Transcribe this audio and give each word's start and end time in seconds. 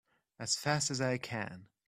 As 0.39 0.55
fast 0.55 0.89
as 0.89 0.99
I 0.99 1.19
can! 1.19 1.67